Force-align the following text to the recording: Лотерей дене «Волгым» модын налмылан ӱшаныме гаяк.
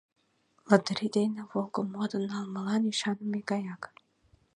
Лотерей 0.69 1.11
дене 1.17 1.41
«Волгым» 1.51 1.87
модын 1.93 2.23
налмылан 2.31 2.83
ӱшаныме 2.91 3.39
гаяк. 3.49 3.83